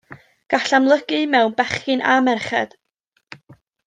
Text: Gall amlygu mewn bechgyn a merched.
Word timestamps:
Gall 0.53 0.71
amlygu 0.77 1.19
mewn 1.33 1.53
bechgyn 1.59 2.01
a 2.13 2.15
merched. 2.29 2.69